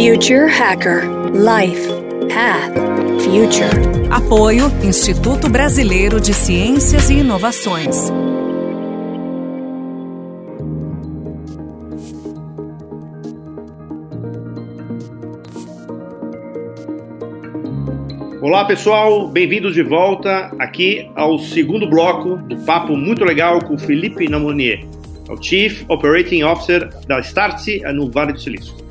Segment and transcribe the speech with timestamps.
[0.00, 1.02] Future Hacker
[1.34, 1.86] Life
[2.32, 2.72] Path
[3.22, 4.08] Future.
[4.10, 8.10] Apoio Instituto Brasileiro de Ciências e Inovações.
[18.40, 23.78] Olá pessoal, bem-vindos de volta aqui ao segundo bloco do papo muito legal com o
[23.78, 24.82] Felipe Namonier,
[25.28, 28.89] o Chief Operating Officer da Startse no Vale do Silício.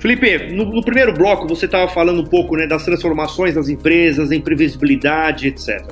[0.00, 4.30] Felipe, no, no primeiro bloco você estava falando um pouco né, das transformações das empresas,
[4.30, 5.84] da imprevisibilidade, etc.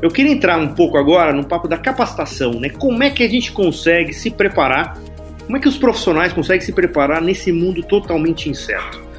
[0.00, 2.68] Eu queria entrar um pouco agora no papo da capacitação, né?
[2.68, 4.98] Como é que a gente consegue se preparar?
[5.44, 9.12] Como é que os profissionais conseguem se preparar nesse mundo totalmente incerto?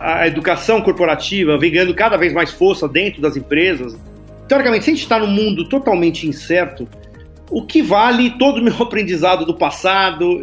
[0.00, 3.96] a educação corporativa vem ganhando cada vez mais força dentro das empresas.
[4.48, 6.88] Teoricamente, se a gente está num mundo totalmente incerto,
[7.50, 10.42] o que vale todo o meu aprendizado do passado,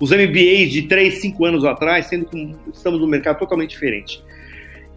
[0.00, 4.24] os MBAs de 3, 5 anos atrás, sendo que estamos num mercado totalmente diferente.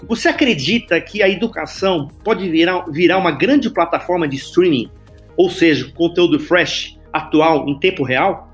[0.07, 4.89] Você acredita que a educação pode virar, virar uma grande plataforma de streaming,
[5.35, 8.49] ou seja, conteúdo fresh, atual, em tempo real?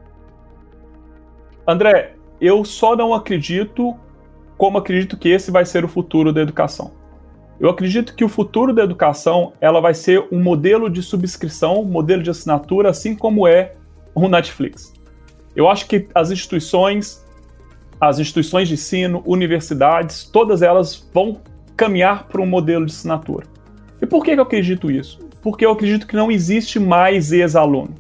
[1.68, 3.96] André, eu só não acredito
[4.58, 6.92] como acredito que esse vai ser o futuro da educação.
[7.60, 11.86] Eu acredito que o futuro da educação ela vai ser um modelo de subscrição, um
[11.86, 13.74] modelo de assinatura, assim como é
[14.16, 14.94] o Netflix.
[15.60, 17.22] Eu acho que as instituições,
[18.00, 21.42] as instituições de ensino, universidades, todas elas vão
[21.76, 23.46] caminhar para um modelo de assinatura.
[24.02, 25.20] E por que eu acredito isso?
[25.42, 27.94] Porque eu acredito que não existe mais ex-aluno.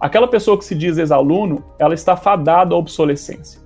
[0.00, 3.60] Aquela pessoa que se diz ex-aluno, ela está fadada à obsolescência.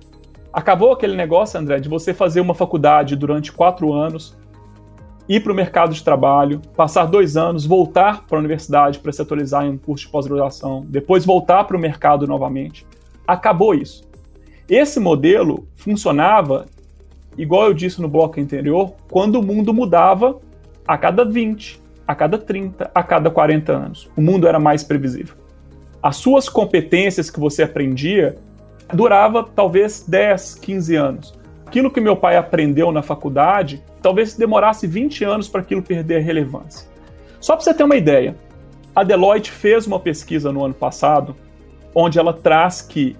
[0.51, 4.35] Acabou aquele negócio, André, de você fazer uma faculdade durante quatro anos,
[5.29, 9.21] ir para o mercado de trabalho, passar dois anos, voltar para a universidade para se
[9.21, 12.85] atualizar em um curso de pós-graduação, depois voltar para o mercado novamente.
[13.27, 14.03] Acabou isso.
[14.69, 16.65] Esse modelo funcionava,
[17.37, 20.39] igual eu disse no bloco anterior, quando o mundo mudava
[20.87, 24.09] a cada 20, a cada 30, a cada 40 anos.
[24.15, 25.35] O mundo era mais previsível.
[26.01, 28.35] As suas competências que você aprendia
[28.93, 31.33] durava talvez 10, 15 anos.
[31.65, 36.87] Aquilo que meu pai aprendeu na faculdade, talvez demorasse 20 anos para aquilo perder relevância.
[37.39, 38.35] Só para você ter uma ideia,
[38.95, 41.35] a Deloitte fez uma pesquisa no ano passado,
[41.95, 43.15] onde ela traz que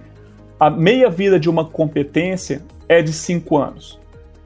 [0.59, 3.99] a meia-vida de uma competência é de 5 anos.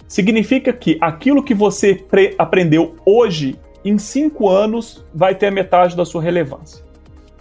[0.08, 2.06] Significa que aquilo que você
[2.38, 6.88] aprendeu hoje, em 5 anos, vai ter a metade da sua relevância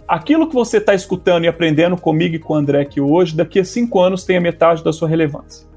[0.07, 3.59] aquilo que você está escutando e aprendendo comigo e com o André aqui hoje, daqui
[3.59, 5.67] a cinco anos tem a metade da sua relevância.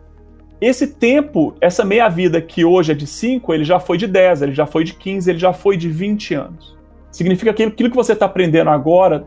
[0.61, 4.53] Esse tempo, essa meia-vida que hoje é de 5, ele já foi de 10, ele
[4.53, 6.77] já foi de 15, ele já foi de 20 anos.
[7.11, 9.27] Significa que aquilo que você está aprendendo agora,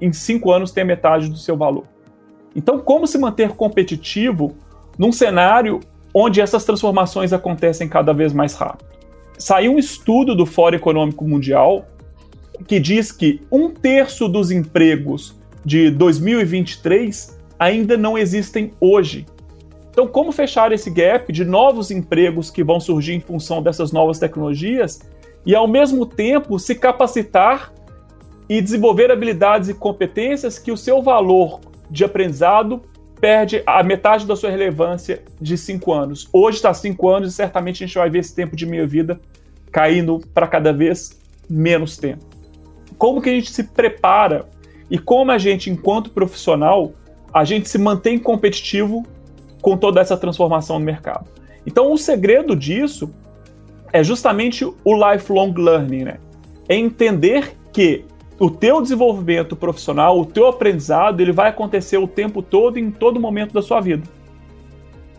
[0.00, 1.84] em 5 anos, tem metade do seu valor.
[2.54, 4.56] Então, como se manter competitivo
[4.98, 5.80] num cenário
[6.12, 8.88] onde essas transformações acontecem cada vez mais rápido?
[9.38, 11.86] Saiu um estudo do Fórum Econômico Mundial
[12.66, 15.34] que diz que um terço dos empregos
[15.64, 19.26] de 2023 ainda não existem hoje.
[19.90, 24.18] Então, como fechar esse gap de novos empregos que vão surgir em função dessas novas
[24.18, 25.00] tecnologias
[25.44, 27.72] e, ao mesmo tempo, se capacitar
[28.50, 32.82] e desenvolver habilidades e competências que o seu valor de aprendizado
[33.18, 36.28] perde a metade da sua relevância de cinco anos.
[36.32, 39.18] Hoje está cinco anos e certamente a gente vai ver esse tempo de minha vida
[39.72, 41.18] caindo para cada vez
[41.48, 42.30] menos tempo
[43.00, 44.46] como que a gente se prepara
[44.90, 46.92] e como a gente, enquanto profissional,
[47.32, 49.06] a gente se mantém competitivo
[49.62, 51.30] com toda essa transformação no mercado.
[51.66, 53.10] Então, o segredo disso
[53.90, 56.18] é justamente o lifelong learning, né?
[56.68, 58.04] É entender que
[58.40, 63.20] o teu desenvolvimento profissional, o teu aprendizado, ele vai acontecer o tempo todo, em todo
[63.20, 64.08] momento da sua vida.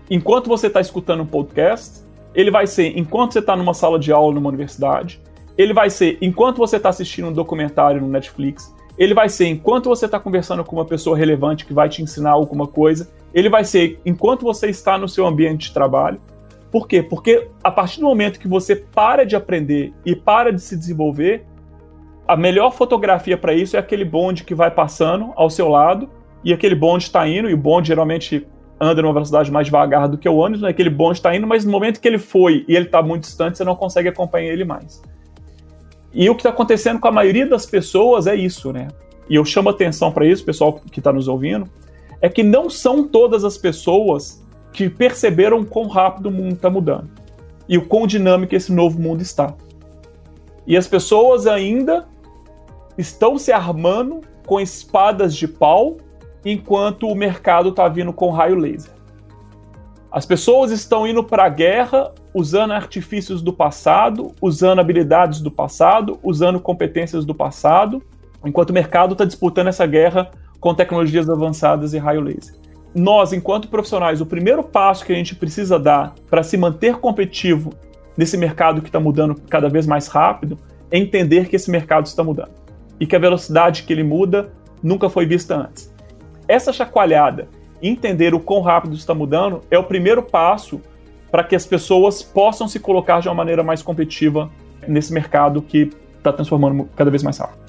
[0.09, 2.01] Enquanto você está escutando um podcast,
[2.33, 5.21] ele vai ser enquanto você está numa sala de aula numa universidade,
[5.55, 9.87] ele vai ser enquanto você está assistindo um documentário no Netflix, ele vai ser enquanto
[9.87, 13.63] você está conversando com uma pessoa relevante que vai te ensinar alguma coisa, ele vai
[13.63, 16.19] ser enquanto você está no seu ambiente de trabalho.
[16.71, 17.03] Por quê?
[17.03, 21.45] Porque a partir do momento que você para de aprender e para de se desenvolver,
[22.31, 26.09] a melhor fotografia para isso é aquele bonde que vai passando ao seu lado
[26.45, 28.47] e aquele bonde está indo, e o bonde geralmente
[28.79, 30.69] anda numa velocidade mais devagar do que o ônibus, né?
[30.69, 33.57] aquele bonde está indo, mas no momento que ele foi e ele está muito distante,
[33.57, 35.01] você não consegue acompanhar ele mais.
[36.13, 38.87] E o que está acontecendo com a maioria das pessoas é isso, né?
[39.29, 41.67] E eu chamo atenção para isso, pessoal que está nos ouvindo,
[42.21, 44.41] é que não são todas as pessoas
[44.71, 47.09] que perceberam quão rápido o mundo está mudando
[47.67, 49.53] e o quão dinâmico esse novo mundo está.
[50.65, 52.09] E as pessoas ainda
[53.01, 55.97] estão se armando com espadas de pau
[56.45, 58.91] enquanto o mercado está vindo com raio laser.
[60.11, 66.19] As pessoas estão indo para a guerra usando artifícios do passado, usando habilidades do passado,
[66.21, 68.01] usando competências do passado,
[68.45, 72.55] enquanto o mercado está disputando essa guerra com tecnologias avançadas e raio laser.
[72.93, 77.71] Nós, enquanto profissionais, o primeiro passo que a gente precisa dar para se manter competitivo
[78.17, 80.57] nesse mercado que está mudando cada vez mais rápido
[80.91, 82.60] é entender que esse mercado está mudando
[83.01, 85.91] e que a velocidade que ele muda nunca foi vista antes.
[86.47, 87.49] Essa chacoalhada
[87.81, 90.79] entender o quão rápido está mudando é o primeiro passo
[91.31, 94.51] para que as pessoas possam se colocar de uma maneira mais competitiva
[94.87, 97.59] nesse mercado que está transformando cada vez mais rápido.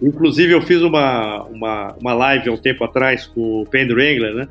[0.00, 4.34] Inclusive, eu fiz uma, uma, uma live há um tempo atrás com o Penn Wrangler,
[4.34, 4.48] né?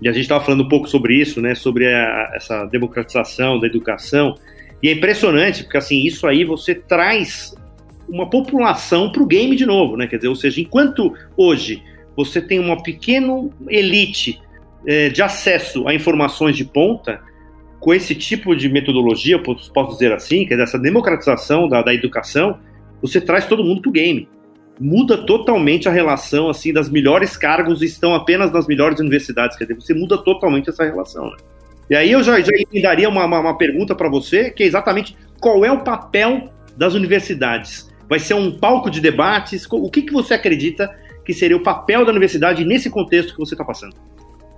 [0.00, 1.56] E a gente estava falando um pouco sobre isso, né?
[1.56, 4.36] Sobre a, essa democratização da educação.
[4.80, 7.56] E é impressionante, porque assim, isso aí você traz
[8.08, 10.06] uma população para o game de novo, né?
[10.06, 11.82] Quer dizer, ou seja, enquanto hoje
[12.16, 14.40] você tem uma pequena elite
[14.86, 17.20] é, de acesso a informações de ponta,
[17.78, 22.58] com esse tipo de metodologia, posso dizer assim, que é essa democratização da, da educação,
[23.00, 24.28] você traz todo mundo para o game.
[24.80, 29.80] Muda totalmente a relação assim das melhores cargos estão apenas nas melhores universidades, quer dizer,
[29.80, 31.30] você muda totalmente essa relação.
[31.30, 31.36] Né?
[31.90, 32.50] E aí eu já, já
[32.82, 36.94] daria uma, uma, uma pergunta para você, que é exatamente qual é o papel das
[36.94, 37.88] universidades?
[38.08, 39.66] Vai ser um palco de debates?
[39.70, 40.94] O que, que você acredita
[41.24, 43.94] que seria o papel da universidade nesse contexto que você está passando?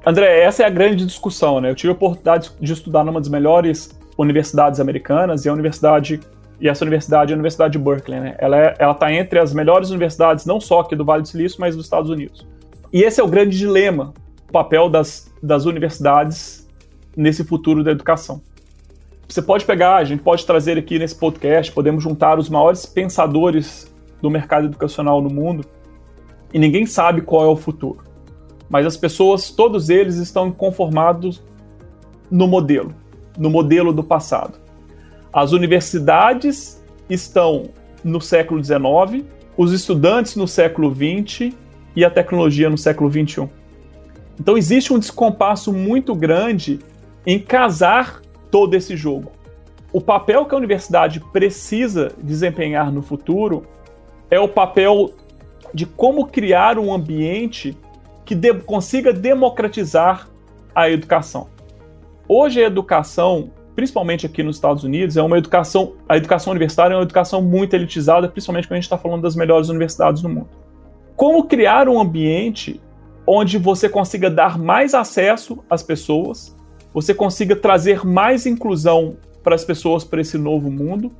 [0.04, 1.70] André, essa é a grande discussão, né?
[1.70, 6.20] Eu tive a oportunidade de estudar numa das melhores universidades americanas e a universidade
[6.60, 8.34] e essa universidade é a Universidade de Berkeley, né?
[8.38, 11.60] Ela é, ela está entre as melhores universidades não só aqui do Vale do Silício,
[11.60, 12.46] mas dos Estados Unidos.
[12.92, 14.12] E esse é o grande dilema,
[14.48, 16.68] o papel das, das universidades
[17.16, 18.40] nesse futuro da educação.
[19.28, 23.92] Você pode pegar, a gente pode trazer aqui nesse podcast, podemos juntar os maiores pensadores
[24.22, 25.66] do mercado educacional no mundo
[26.52, 27.98] e ninguém sabe qual é o futuro.
[28.70, 31.42] Mas as pessoas, todos eles estão conformados
[32.30, 32.94] no modelo,
[33.36, 34.58] no modelo do passado.
[35.30, 37.68] As universidades estão
[38.02, 39.26] no século XIX,
[39.58, 41.54] os estudantes no século XX
[41.94, 43.46] e a tecnologia no século XXI.
[44.40, 46.78] Então existe um descompasso muito grande
[47.26, 49.32] em casar todo esse jogo.
[49.92, 53.66] O papel que a universidade precisa desempenhar no futuro
[54.30, 55.12] é o papel
[55.72, 57.76] de como criar um ambiente
[58.24, 60.28] que de consiga democratizar
[60.74, 61.48] a educação.
[62.28, 66.96] Hoje a educação, principalmente aqui nos Estados Unidos, é uma educação, a educação universitária é
[66.96, 70.48] uma educação muito elitizada, principalmente quando a gente está falando das melhores universidades do mundo.
[71.16, 72.80] Como criar um ambiente
[73.26, 76.54] onde você consiga dar mais acesso às pessoas,
[77.00, 81.12] você consiga trazer mais inclusão para as pessoas para esse novo mundo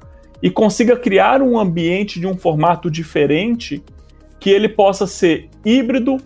[0.42, 3.82] e consiga criar um ambiente de um formato diferente
[4.40, 6.18] que ele possa ser híbrido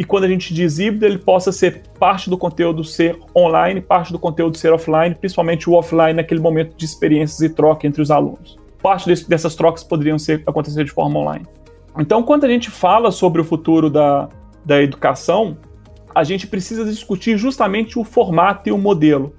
[0.00, 4.10] e quando a gente diz híbrido, ele possa ser parte do conteúdo ser online, parte
[4.10, 8.10] do conteúdo ser offline, principalmente o offline naquele momento de experiências e troca entre os
[8.10, 8.58] alunos.
[8.82, 11.44] Parte desse, dessas trocas poderiam ser, acontecer de forma online.
[11.98, 14.26] Então, quando a gente fala sobre o futuro da,
[14.64, 15.58] da educação,
[16.14, 19.34] a gente precisa discutir justamente o formato e o modelo.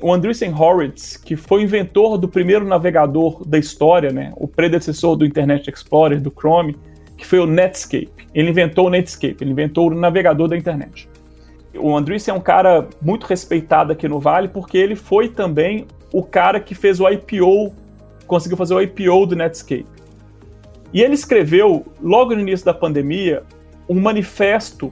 [0.00, 5.26] O Andreessen Horowitz, que foi inventor do primeiro navegador da história, né, o predecessor do
[5.26, 6.76] Internet Explorer, do Chrome,
[7.16, 8.28] que foi o Netscape.
[8.32, 11.08] Ele inventou o Netscape, ele inventou o navegador da internet.
[11.76, 16.22] O Andreessen é um cara muito respeitado aqui no Vale porque ele foi também o
[16.22, 17.74] cara que fez o IPO,
[18.26, 19.86] conseguiu fazer o IPO do Netscape.
[20.92, 23.42] E ele escreveu, logo no início da pandemia,
[23.88, 24.90] um manifesto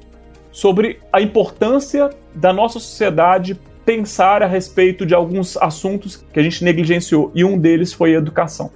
[0.57, 6.65] sobre a importância da nossa sociedade pensar a respeito de alguns assuntos que a gente
[6.65, 8.71] negligenciou, e um deles foi a educação.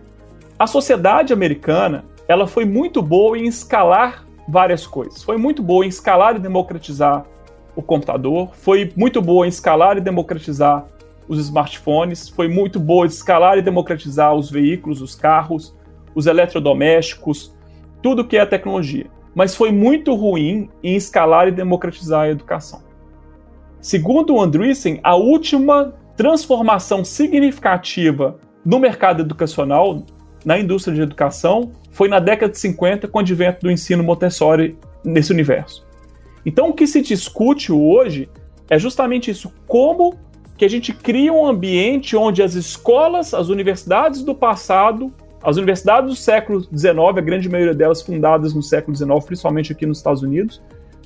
[0.58, 5.22] A sociedade americana ela foi muito boa em escalar várias coisas.
[5.22, 7.24] Foi muito boa em escalar e democratizar
[7.74, 10.86] o computador, foi muito boa em escalar e democratizar
[11.26, 15.74] os smartphones, foi muito boa em escalar e democratizar os veículos, os carros,
[16.14, 17.56] os eletrodomésticos,
[18.02, 19.06] tudo que é tecnologia.
[19.34, 22.82] Mas foi muito ruim em escalar e democratizar a educação.
[23.80, 30.04] Segundo o Andreessen, a última transformação significativa no mercado educacional,
[30.44, 34.76] na indústria de educação, foi na década de 50 com o advento do ensino Montessori
[35.04, 35.86] nesse universo.
[36.44, 38.28] Então o que se discute hoje
[38.68, 40.14] é justamente isso, como
[40.56, 46.10] que a gente cria um ambiente onde as escolas, as universidades do passado, as universidades
[46.10, 50.22] do século XIX, a grande maioria delas fundadas no século XIX, principalmente aqui nos Estados
[50.22, 50.62] Unidos,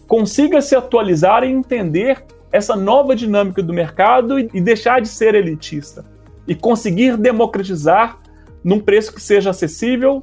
[0.06, 6.04] consiga se atualizar e entender essa nova dinâmica do mercado e deixar de ser elitista
[6.46, 8.18] e conseguir democratizar
[8.62, 10.22] num preço que seja acessível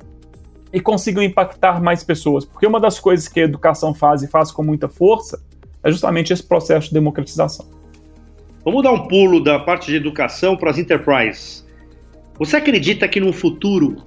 [0.73, 2.45] e consigam impactar mais pessoas.
[2.45, 5.41] Porque uma das coisas que a educação faz e faz com muita força
[5.83, 7.65] é justamente esse processo de democratização.
[8.63, 11.65] Vamos dar um pulo da parte de educação para as enterprises.
[12.41, 13.97] Você acredita que no futuro,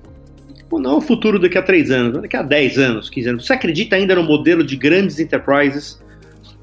[0.73, 3.95] não no futuro daqui a três anos, daqui a 10 anos, 15 anos, você acredita
[3.95, 6.03] ainda no modelo de grandes enterprises?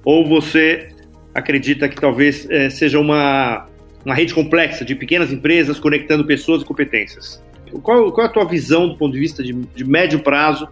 [0.03, 0.89] Ou você
[1.33, 3.67] acredita que talvez é, seja uma,
[4.05, 7.41] uma rede complexa de pequenas empresas conectando pessoas e competências?
[7.81, 10.67] Qual, qual é a tua visão do ponto de vista de, de médio prazo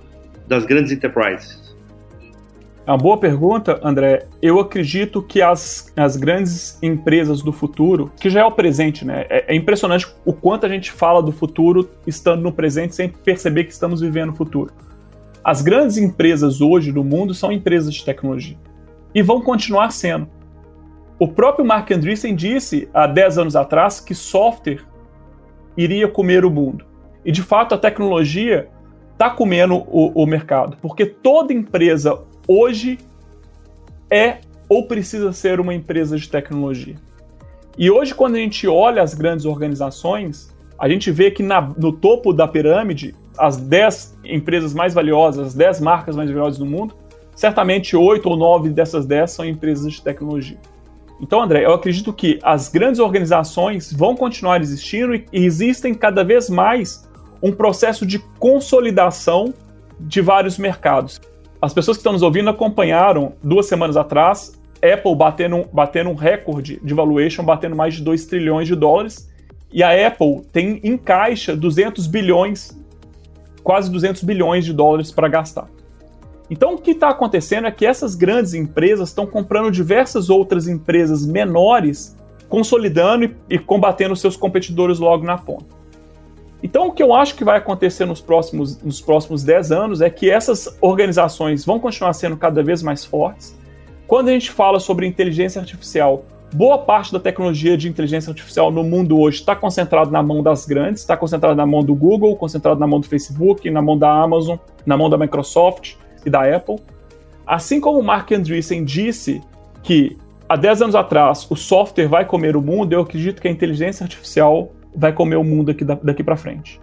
[0.49, 1.68] das grandes enterprises?
[2.89, 4.25] É uma boa pergunta, André.
[4.41, 9.27] Eu acredito que as, as grandes empresas do futuro, que já é o presente, né?
[9.29, 13.65] É, é, impressionante o quanto a gente fala do futuro estando no presente sem perceber
[13.65, 14.73] que estamos vivendo o futuro.
[15.43, 18.57] As grandes empresas hoje do mundo são empresas de tecnologia
[19.13, 20.27] e vão continuar sendo.
[21.19, 24.81] O próprio Mark Andreessen disse há 10 anos atrás que software
[25.77, 26.85] iria comer o mundo.
[27.23, 28.67] E de fato a tecnologia
[29.13, 32.97] está comendo o, o mercado, porque toda empresa hoje
[34.09, 36.95] é ou precisa ser uma empresa de tecnologia.
[37.77, 41.93] E hoje, quando a gente olha as grandes organizações, a gente vê que na, no
[41.93, 46.95] topo da pirâmide, as 10 empresas mais valiosas, as 10 marcas mais valiosas do mundo,
[47.35, 50.57] certamente 8 ou 9 dessas 10 são empresas de tecnologia.
[51.21, 56.49] Então, André, eu acredito que as grandes organizações vão continuar existindo e existem cada vez
[56.49, 57.07] mais
[57.41, 59.53] um processo de consolidação
[59.99, 61.19] de vários mercados.
[61.61, 66.79] As pessoas que estão nos ouvindo acompanharam duas semanas atrás Apple batendo, batendo um recorde
[66.81, 69.29] de valuation, batendo mais de 2 trilhões de dólares.
[69.71, 72.77] E a Apple tem em caixa 200 bilhões,
[73.61, 75.67] quase 200 bilhões de dólares para gastar.
[76.49, 81.23] Então, o que está acontecendo é que essas grandes empresas estão comprando diversas outras empresas
[81.25, 85.78] menores, consolidando e, e combatendo seus competidores logo na ponta.
[86.61, 90.09] Então, o que eu acho que vai acontecer nos próximos, nos próximos 10 anos é
[90.09, 93.57] que essas organizações vão continuar sendo cada vez mais fortes.
[94.05, 98.83] Quando a gente fala sobre inteligência artificial, boa parte da tecnologia de inteligência artificial no
[98.83, 102.79] mundo hoje está concentrada na mão das grandes, está concentrada na mão do Google, concentrada
[102.79, 105.93] na mão do Facebook, na mão da Amazon, na mão da Microsoft
[106.25, 106.77] e da Apple.
[107.45, 109.41] Assim como o Mark Andreessen disse
[109.81, 113.51] que há 10 anos atrás o software vai comer o mundo, eu acredito que a
[113.51, 116.79] inteligência artificial vai comer o mundo aqui daqui para frente.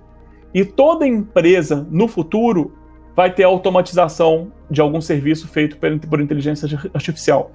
[0.54, 2.72] E toda empresa no futuro
[3.14, 7.50] vai ter automatização de algum serviço feito por inteligência artificial.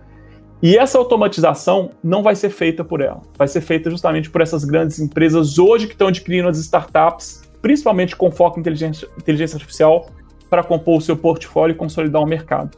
[0.62, 4.63] E essa automatização não vai ser feita por ela, vai ser feita justamente por essas
[4.63, 10.08] grandes empresas hoje que estão adquirindo as startups, principalmente com foco em inteligência, inteligência artificial,
[10.50, 12.77] para compor o seu portfólio e consolidar o mercado.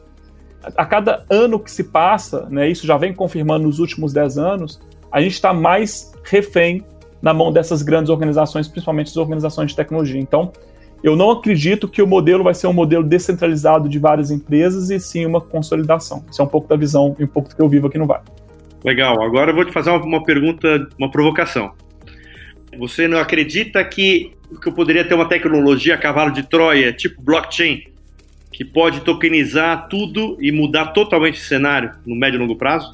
[0.76, 4.80] A cada ano que se passa, né, isso já vem confirmando nos últimos 10 anos,
[5.12, 6.82] a gente está mais refém
[7.24, 10.20] na mão dessas grandes organizações, principalmente as organizações de tecnologia.
[10.20, 10.52] Então,
[11.02, 15.00] eu não acredito que o modelo vai ser um modelo descentralizado de várias empresas e
[15.00, 16.22] sim uma consolidação.
[16.30, 18.06] Isso é um pouco da visão e um pouco do que eu vivo aqui no
[18.06, 18.24] Vale.
[18.84, 19.22] Legal.
[19.22, 21.72] Agora eu vou te fazer uma pergunta, uma provocação.
[22.78, 27.22] Você não acredita que, que eu poderia ter uma tecnologia a cavalo de Troia, tipo
[27.22, 27.84] blockchain,
[28.52, 32.92] que pode tokenizar tudo e mudar totalmente o cenário no médio e longo prazo?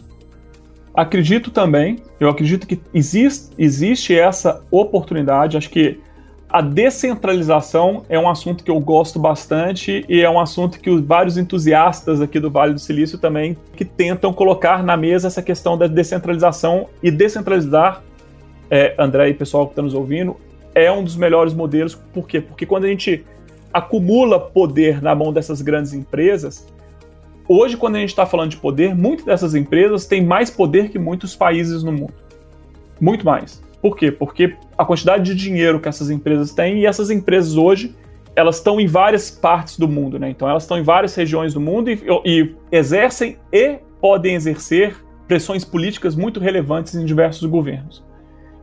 [0.94, 5.56] Acredito também, eu acredito que existe, existe essa oportunidade.
[5.56, 6.00] Acho que
[6.48, 11.00] a descentralização é um assunto que eu gosto bastante e é um assunto que os
[11.00, 15.78] vários entusiastas aqui do Vale do Silício também que tentam colocar na mesa essa questão
[15.78, 18.02] da descentralização e descentralizar,
[18.68, 20.36] é, André e pessoal que está nos ouvindo,
[20.74, 21.94] é um dos melhores modelos.
[21.94, 22.40] Por quê?
[22.40, 23.24] Porque quando a gente
[23.72, 26.66] acumula poder na mão dessas grandes empresas,
[27.52, 31.00] Hoje, quando a gente está falando de poder, muitas dessas empresas têm mais poder que
[31.00, 32.14] muitos países no mundo.
[33.00, 33.60] Muito mais.
[33.82, 34.12] Por quê?
[34.12, 37.92] Porque a quantidade de dinheiro que essas empresas têm, e essas empresas hoje,
[38.36, 40.30] elas estão em várias partes do mundo, né?
[40.30, 45.64] Então elas estão em várias regiões do mundo e, e exercem e podem exercer pressões
[45.64, 48.04] políticas muito relevantes em diversos governos.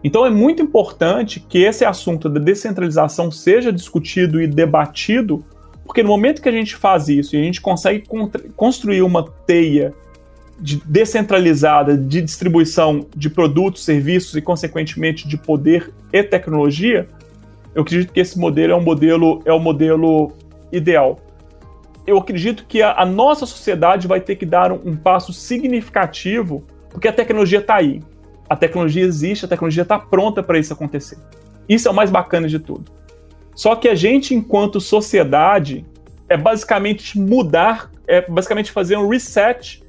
[0.01, 5.43] Então é muito importante que esse assunto da descentralização seja discutido e debatido
[5.87, 8.03] porque no momento que a gente faz isso e a gente consegue
[8.55, 9.93] construir uma teia
[10.59, 17.07] de descentralizada de distribuição de produtos, serviços e, consequentemente, de poder e tecnologia,
[17.73, 20.33] eu acredito que esse modelo é um modelo, é um modelo
[20.71, 21.19] ideal.
[22.05, 26.65] Eu acredito que a, a nossa sociedade vai ter que dar um, um passo significativo,
[26.89, 28.01] porque a tecnologia está aí.
[28.49, 31.17] A tecnologia existe, a tecnologia está pronta para isso acontecer.
[31.69, 32.91] Isso é o mais bacana de tudo.
[33.57, 35.83] Só que a gente, enquanto sociedade,
[36.29, 39.81] é basicamente mudar, é basicamente fazer um reset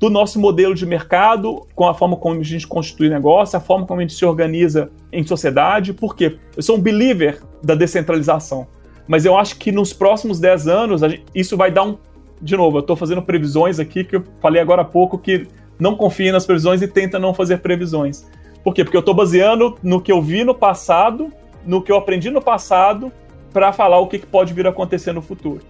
[0.00, 3.86] do nosso modelo de mercado, com a forma como a gente constitui negócio, a forma
[3.86, 5.92] como a gente se organiza em sociedade.
[5.92, 6.36] Por quê?
[6.56, 8.66] Eu sou um believer da descentralização.
[9.06, 11.00] Mas eu acho que nos próximos 10 anos,
[11.32, 11.96] isso vai dar um.
[12.42, 15.46] De novo, eu estou fazendo previsões aqui que eu falei agora há pouco que
[15.78, 18.26] não confiem nas previsões e tenta não fazer previsões.
[18.64, 18.82] Por quê?
[18.82, 21.32] Porque eu estou baseando no que eu vi no passado,
[21.64, 23.12] no que eu aprendi no passado,
[23.52, 25.60] para falar o que, que pode vir a acontecer no futuro.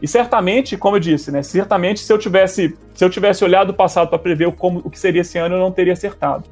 [0.00, 3.74] E certamente, como eu disse, né, certamente se eu tivesse, se eu tivesse olhado o
[3.74, 6.44] passado para prever como, o que seria esse ano, eu não teria acertado.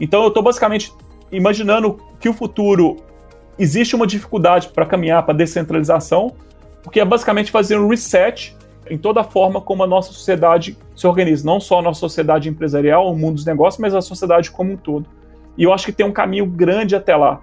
[0.00, 0.92] Então eu estou basicamente
[1.30, 2.96] imaginando que o futuro
[3.58, 6.32] existe uma dificuldade para caminhar para descentralização,
[6.82, 8.56] porque é basicamente fazer um reset
[8.90, 12.48] em toda a forma como a nossa sociedade se organiza, não só a nossa sociedade
[12.48, 15.06] empresarial, o mundo dos negócios, mas a sociedade como um todo.
[15.56, 17.40] E eu acho que tem um caminho grande até lá.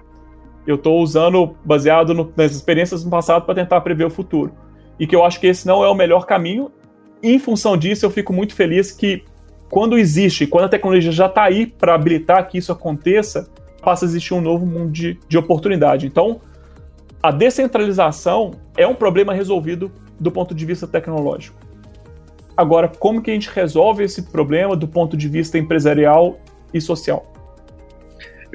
[0.65, 4.51] Eu estou usando, baseado no, nas experiências do passado, para tentar prever o futuro.
[4.99, 6.71] E que eu acho que esse não é o melhor caminho.
[7.21, 9.23] Em função disso, eu fico muito feliz que,
[9.69, 13.49] quando existe, quando a tecnologia já está aí para habilitar que isso aconteça,
[13.81, 16.07] passa a existir um novo mundo de, de oportunidade.
[16.07, 16.41] Então,
[17.21, 21.57] a descentralização é um problema resolvido do ponto de vista tecnológico.
[22.57, 26.39] Agora, como que a gente resolve esse problema do ponto de vista empresarial
[26.73, 27.33] e social?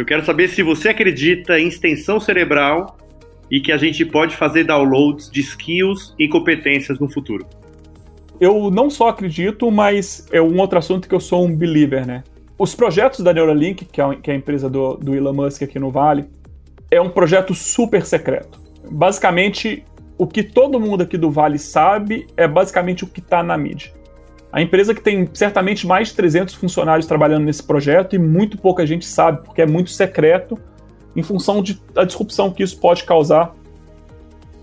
[0.01, 2.97] Eu quero saber se você acredita em extensão cerebral
[3.51, 7.47] e que a gente pode fazer downloads de skills e competências no futuro.
[8.41, 12.25] Eu não só acredito, mas é um outro assunto que eu sou um believer, né?
[12.59, 15.79] Os projetos da Neuralink, que é, que é a empresa do, do Elon Musk aqui
[15.79, 16.25] no Vale,
[16.91, 18.59] é um projeto super secreto.
[18.91, 19.85] Basicamente,
[20.17, 23.93] o que todo mundo aqui do Vale sabe é basicamente o que está na mídia.
[24.53, 28.85] A empresa que tem certamente mais de 300 funcionários trabalhando nesse projeto e muito pouca
[28.85, 30.59] gente sabe, porque é muito secreto,
[31.15, 33.55] em função da disrupção que isso pode causar,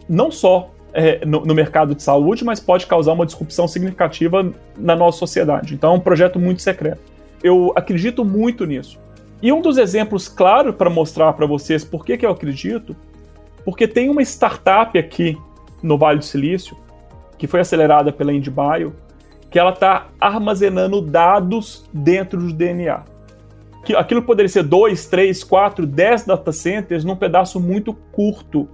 [0.08, 4.96] não só é, no, no, mercado de saúde, mas pode causar uma disrupção significativa na
[4.96, 5.74] nossa sociedade.
[5.74, 7.02] Então é um projeto muito secreto.
[7.44, 9.00] Eu acredito muito nisso.
[9.42, 12.96] E um dos exemplos claros para mostrar para vocês por que, que eu acredito,
[13.64, 15.38] porque tem uma startup aqui
[15.84, 16.76] no Vale do Silício,
[17.38, 18.96] que foi acelerada pela IndieBio,
[19.50, 23.04] que ela está armazenando dados dentro do DNA.
[23.96, 28.68] Aquilo poderia ser 2, 3, 4, 10 data centers num pedaço muito curto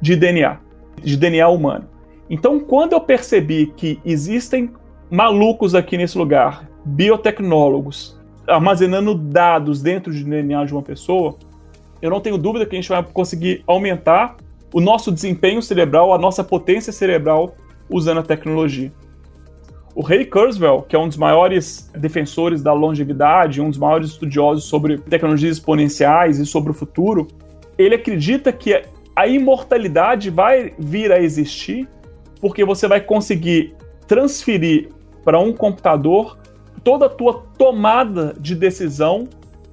[0.00, 0.58] de DNA,
[1.02, 1.88] de DNA humano.
[2.28, 4.70] Então, quando eu percebi que existem
[5.10, 11.36] malucos aqui nesse lugar, biotecnólogos, armazenando dados dentro do DNA de uma pessoa,
[12.00, 14.36] eu não tenho dúvida que a gente vai conseguir aumentar
[14.72, 17.54] o nosso desempenho cerebral, a nossa potência cerebral
[17.88, 18.92] usando a tecnologia.
[19.98, 24.62] O Ray Kurzweil, que é um dos maiores defensores da longevidade, um dos maiores estudiosos
[24.62, 27.26] sobre tecnologias exponenciais e sobre o futuro,
[27.76, 28.80] ele acredita que
[29.16, 31.88] a imortalidade vai vir a existir
[32.40, 33.74] porque você vai conseguir
[34.06, 34.88] transferir
[35.24, 36.38] para um computador
[36.84, 39.26] toda a tua tomada de decisão,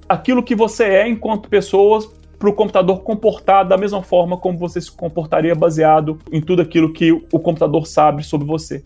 [0.10, 2.00] aquilo que você é enquanto pessoa,
[2.40, 6.92] para o computador comportar da mesma forma como você se comportaria baseado em tudo aquilo
[6.92, 8.84] que o computador sabe sobre você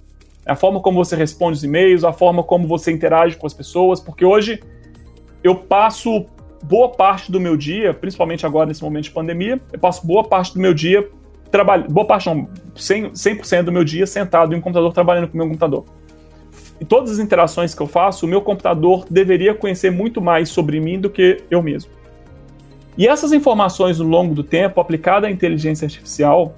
[0.49, 3.99] a forma como você responde os e-mails, a forma como você interage com as pessoas,
[3.99, 4.59] porque hoje
[5.43, 6.25] eu passo
[6.63, 10.53] boa parte do meu dia, principalmente agora nesse momento de pandemia, eu passo boa parte
[10.53, 11.07] do meu dia
[11.51, 15.35] trabalhando, boa parte não, 100%, 100 do meu dia sentado em um computador trabalhando com
[15.35, 15.85] o meu computador.
[16.79, 20.79] E todas as interações que eu faço, o meu computador deveria conhecer muito mais sobre
[20.79, 21.91] mim do que eu mesmo.
[22.97, 26.55] E essas informações, no longo do tempo, aplicada à inteligência artificial,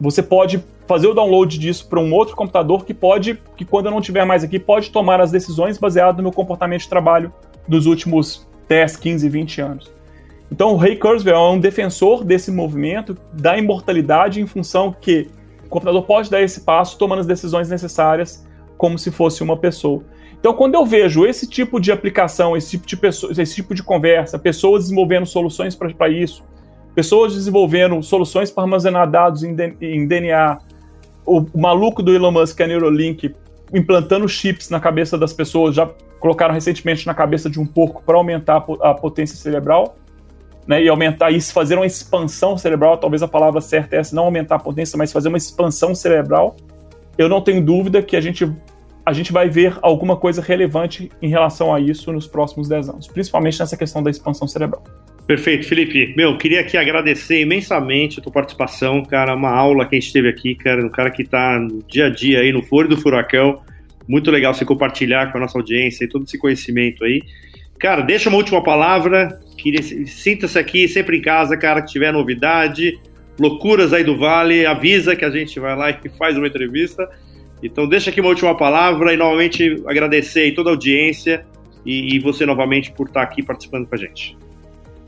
[0.00, 3.92] você pode fazer o download disso para um outro computador que pode, que quando eu
[3.92, 7.30] não estiver mais aqui, pode tomar as decisões baseado no meu comportamento de trabalho
[7.68, 9.92] dos últimos 10, 15, 20 anos.
[10.50, 15.28] Então, o Ray Kurzweil é um defensor desse movimento da imortalidade em função que
[15.66, 18.46] o computador pode dar esse passo tomando as decisões necessárias
[18.78, 20.02] como se fosse uma pessoa.
[20.40, 23.82] Então, quando eu vejo esse tipo de aplicação, esse tipo de, pessoa, esse tipo de
[23.82, 26.42] conversa, pessoas desenvolvendo soluções para isso,
[26.94, 30.58] pessoas desenvolvendo soluções para armazenar dados em, em DNA,
[31.28, 33.34] o, maluco do Elon Musk, a Neuralink,
[33.72, 35.88] implantando chips na cabeça das pessoas, já
[36.18, 39.96] colocaram recentemente na cabeça de um porco para aumentar a potência cerebral,
[40.66, 44.24] né, e aumentar isso, fazer uma expansão cerebral, talvez a palavra certa é essa, não
[44.24, 46.56] aumentar a potência, mas fazer uma expansão cerebral.
[47.16, 48.50] Eu não tenho dúvida que a gente,
[49.04, 53.06] a gente vai ver alguma coisa relevante em relação a isso nos próximos 10 anos,
[53.06, 54.82] principalmente nessa questão da expansão cerebral.
[55.28, 56.14] Perfeito, Felipe.
[56.16, 59.34] Meu, queria aqui agradecer imensamente a tua participação, cara.
[59.34, 60.82] Uma aula que a gente teve aqui, cara.
[60.82, 63.60] Um cara que está no dia a dia aí, no foro do furacão.
[64.08, 67.20] Muito legal você compartilhar com a nossa audiência e todo esse conhecimento aí.
[67.78, 69.38] Cara, deixa uma última palavra.
[70.06, 72.98] Sinta-se aqui sempre em casa, cara, que tiver novidade,
[73.38, 77.06] loucuras aí do Vale, avisa que a gente vai lá e faz uma entrevista.
[77.62, 81.44] Então deixa aqui uma última palavra e novamente agradecer aí toda a audiência
[81.84, 84.47] e, e você novamente por estar aqui participando com a gente.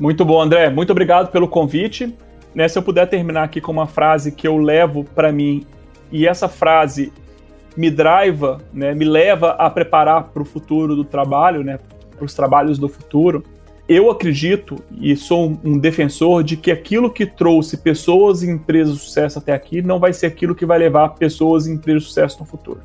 [0.00, 0.70] Muito bom, André.
[0.70, 2.16] Muito obrigado pelo convite.
[2.54, 5.64] Né, se eu puder terminar aqui com uma frase que eu levo para mim,
[6.10, 7.12] e essa frase
[7.76, 11.78] me driva, né, me leva a preparar para o futuro do trabalho, né,
[12.16, 13.44] para os trabalhos do futuro.
[13.88, 19.00] Eu acredito e sou um defensor de que aquilo que trouxe pessoas e empresas de
[19.00, 22.40] sucesso até aqui não vai ser aquilo que vai levar pessoas e empresas de sucesso
[22.40, 22.80] no futuro.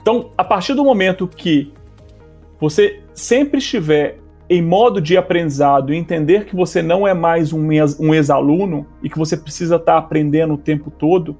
[0.00, 1.72] Então, a partir do momento que
[2.60, 8.86] você sempre estiver em modo de aprendizado entender que você não é mais um ex-aluno
[9.02, 11.36] e que você precisa estar aprendendo o tempo todo,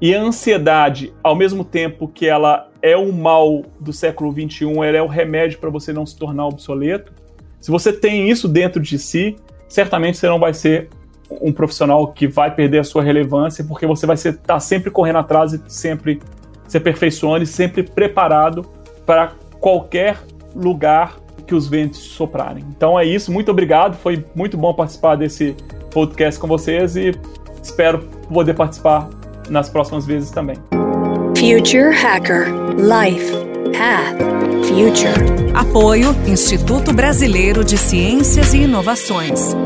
[0.00, 4.96] e a ansiedade, ao mesmo tempo que ela é o mal do século XXI, ela
[4.96, 7.12] é o remédio para você não se tornar obsoleto.
[7.60, 9.36] Se você tem isso dentro de si,
[9.68, 10.88] certamente você não vai ser
[11.30, 15.18] um profissional que vai perder a sua relevância, porque você vai estar tá sempre correndo
[15.18, 16.18] atrás e sempre
[16.66, 18.64] se aperfeiçoando e sempre preparado
[19.04, 20.18] para qualquer
[20.56, 21.19] lugar
[21.50, 22.64] que os ventos soprarem.
[22.76, 25.56] Então é isso, muito obrigado, foi muito bom participar desse
[25.90, 27.12] podcast com vocês e
[27.60, 27.98] espero
[28.32, 29.10] poder participar
[29.48, 30.56] nas próximas vezes também.
[31.36, 33.32] Future Hacker Life
[33.76, 34.20] Path
[34.64, 35.50] Future.
[35.54, 39.56] Apoio Instituto Brasileiro de Ciências e Inovações.